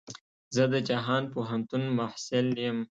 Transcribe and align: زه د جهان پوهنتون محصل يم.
زه 0.55 0.63
د 0.73 0.75
جهان 0.89 1.23
پوهنتون 1.33 1.83
محصل 1.97 2.47
يم. 2.65 2.77